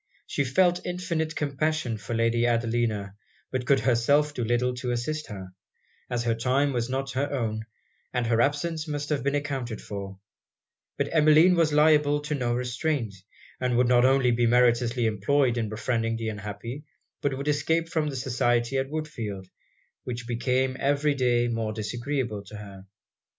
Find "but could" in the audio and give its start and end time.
3.51-3.81